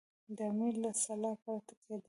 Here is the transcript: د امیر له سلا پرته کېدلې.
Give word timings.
د 0.35 0.39
امیر 0.51 0.73
له 0.83 0.91
سلا 1.03 1.31
پرته 1.43 1.73
کېدلې. 1.79 1.99